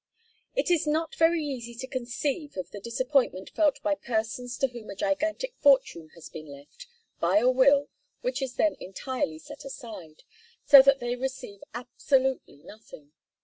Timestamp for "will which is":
7.51-8.55